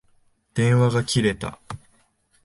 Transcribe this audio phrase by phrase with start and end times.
[0.55, 1.59] 電話が切れた。